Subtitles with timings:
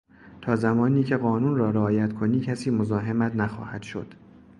[0.41, 4.13] تا زمانی که قانون را رعایت کنی کسی مزاحمت نخواهد شد.